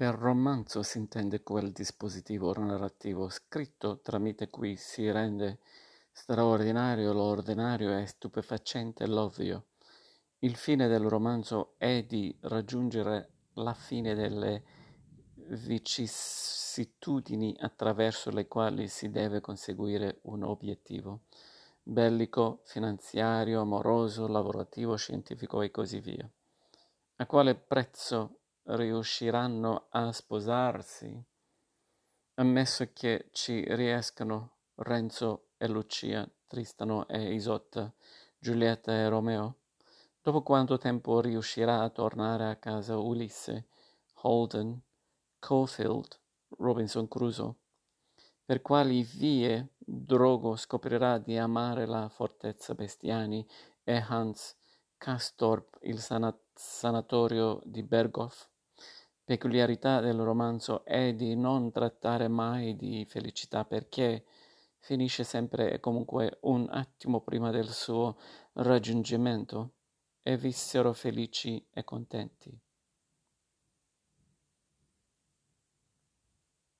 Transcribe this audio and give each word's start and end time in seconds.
Per 0.00 0.14
romanzo 0.14 0.82
si 0.82 0.96
intende 0.96 1.42
quel 1.42 1.72
dispositivo 1.72 2.54
narrativo 2.54 3.28
scritto 3.28 4.00
tramite 4.00 4.48
cui 4.48 4.76
si 4.76 5.10
rende 5.10 5.58
straordinario 6.10 7.12
l'ordinario 7.12 7.94
e 7.98 8.06
stupefacente 8.06 9.06
l'ovvio. 9.06 9.66
Il 10.38 10.56
fine 10.56 10.88
del 10.88 11.06
romanzo 11.06 11.74
è 11.76 12.02
di 12.04 12.34
raggiungere 12.40 13.32
la 13.56 13.74
fine 13.74 14.14
delle 14.14 14.64
vicissitudini 15.34 17.54
attraverso 17.60 18.30
le 18.30 18.48
quali 18.48 18.88
si 18.88 19.10
deve 19.10 19.42
conseguire 19.42 20.20
un 20.22 20.44
obiettivo 20.44 21.24
bellico, 21.82 22.62
finanziario, 22.64 23.60
amoroso, 23.60 24.26
lavorativo, 24.28 24.96
scientifico 24.96 25.60
e 25.60 25.70
così 25.70 26.00
via. 26.00 26.26
A 27.16 27.26
quale 27.26 27.54
prezzo 27.54 28.39
riusciranno 28.64 29.86
a 29.90 30.12
sposarsi, 30.12 31.24
ammesso 32.34 32.90
che 32.92 33.28
ci 33.32 33.64
riescano 33.74 34.56
Renzo 34.76 35.48
e 35.56 35.68
Lucia, 35.68 36.28
Tristano 36.46 37.06
e 37.08 37.34
Isotta, 37.34 37.92
Giulietta 38.38 38.92
e 38.92 39.08
Romeo? 39.08 39.56
Dopo 40.22 40.42
quanto 40.42 40.78
tempo 40.78 41.20
riuscirà 41.20 41.82
a 41.82 41.90
tornare 41.90 42.48
a 42.48 42.56
casa 42.56 42.98
Ulisse, 42.98 43.68
Holden, 44.22 44.80
Caulfield, 45.38 46.18
Robinson 46.58 47.08
Crusoe? 47.08 47.54
Per 48.44 48.62
quali 48.62 49.02
vie 49.02 49.74
Drogo 49.76 50.56
scoprirà 50.56 51.18
di 51.18 51.36
amare 51.36 51.86
la 51.86 52.08
fortezza 52.08 52.74
Bestiani 52.74 53.46
e 53.84 54.04
Hans 54.08 54.56
Castorp 55.00 55.78
il 55.84 55.98
sanatorio 55.98 57.62
di 57.64 57.82
Berghof? 57.82 58.50
Peculiarità 59.24 59.98
del 60.00 60.20
romanzo 60.20 60.84
è 60.84 61.14
di 61.14 61.34
non 61.36 61.72
trattare 61.72 62.28
mai 62.28 62.76
di 62.76 63.06
felicità 63.08 63.64
perché 63.64 64.26
finisce 64.78 65.24
sempre 65.24 65.72
e 65.72 65.80
comunque 65.80 66.36
un 66.42 66.68
attimo 66.70 67.22
prima 67.22 67.50
del 67.50 67.70
suo 67.70 68.18
raggiungimento 68.52 69.72
e 70.22 70.36
vissero 70.36 70.92
felici 70.92 71.66
e 71.72 71.82
contenti. 71.82 72.54